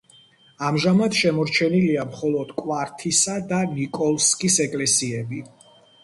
[0.67, 5.43] ამჟამად შემორჩენილია მხოლოდ კვართისა და ნიკოლსკის ეკლესიები.